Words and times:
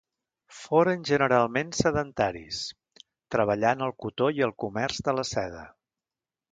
Foren 0.59 1.03
generalment 1.09 1.69
sedentaris, 1.81 2.63
treballant 3.37 3.87
al 3.89 3.95
cotó 4.07 4.35
i 4.39 4.47
el 4.49 4.59
comerç 4.67 5.03
de 5.09 5.19
la 5.21 5.31
seda. 5.37 5.67